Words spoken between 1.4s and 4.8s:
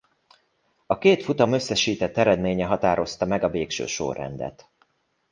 összesített eredménye határozta meg a végső sorrendet.